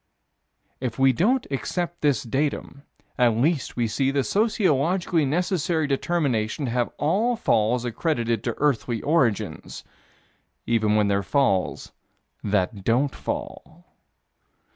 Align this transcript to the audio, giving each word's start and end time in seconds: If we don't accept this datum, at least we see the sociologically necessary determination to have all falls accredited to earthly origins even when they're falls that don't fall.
If 0.79 0.97
we 0.97 1.13
don't 1.13 1.45
accept 1.51 2.01
this 2.01 2.23
datum, 2.23 2.81
at 3.19 3.37
least 3.37 3.75
we 3.75 3.87
see 3.87 4.09
the 4.09 4.23
sociologically 4.23 5.25
necessary 5.25 5.85
determination 5.85 6.65
to 6.65 6.71
have 6.71 6.89
all 6.97 7.35
falls 7.35 7.85
accredited 7.85 8.43
to 8.45 8.55
earthly 8.57 9.03
origins 9.03 9.83
even 10.65 10.95
when 10.95 11.07
they're 11.07 11.21
falls 11.21 11.91
that 12.43 12.83
don't 12.83 13.13
fall. 13.13 13.85